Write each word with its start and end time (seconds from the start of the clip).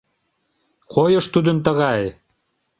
Койыш 0.93 1.25
тудын 1.33 1.57
тыгай... 1.65 2.01